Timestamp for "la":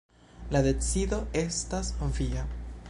0.53-0.63